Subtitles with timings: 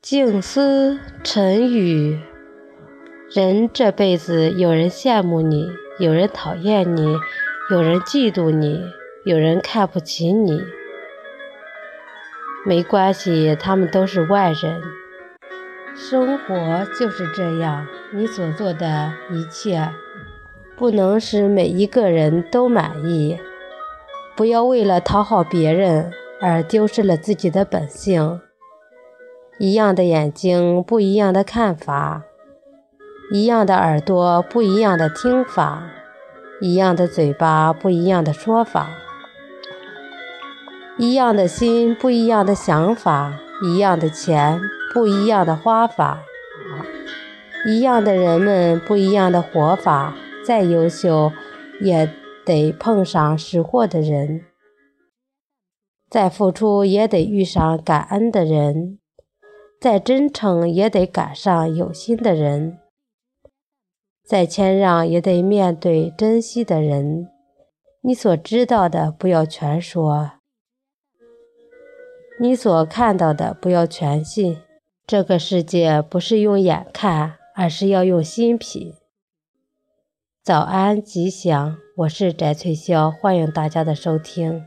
[0.00, 2.18] 静思沉语，
[3.34, 5.68] 人这辈子，有人羡慕你，
[5.98, 7.16] 有人讨厌你，
[7.70, 8.80] 有人嫉妒你，
[9.26, 10.62] 有人看不起你。
[12.64, 14.80] 没关系，他们都是外人。
[15.94, 19.90] 生活就是这样，你所做的一切，
[20.76, 23.38] 不能使每一个人都满意。
[24.36, 28.40] 不要为了讨好别人而丢失了自己的本性。
[29.58, 32.22] 一样的眼睛，不一样的看法；
[33.32, 35.82] 一样的耳朵，不一样的听法；
[36.60, 38.86] 一样的嘴巴，不一样的说法；
[40.96, 44.60] 一样的心，不一样的想法；一样的钱，
[44.94, 46.18] 不一样的花法；
[47.66, 50.14] 一样的人们，不一样的活法。
[50.44, 51.30] 再优秀，
[51.80, 52.08] 也
[52.46, 54.40] 得碰上识货的人；
[56.10, 58.98] 再付出，也得遇上感恩的人。
[59.80, 62.78] 再真诚也得赶上有心的人，
[64.24, 67.28] 再谦让也得面对珍惜的人。
[68.00, 70.32] 你所知道的不要全说，
[72.40, 74.58] 你所看到的不要全信。
[75.06, 78.94] 这个世界不是用眼看，而是要用心品。
[80.42, 84.66] 早安，吉祥，我是翟翠潇，欢迎大家的收听。